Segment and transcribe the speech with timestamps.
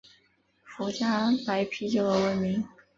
[0.63, 2.65] 福佳白啤酒而闻名。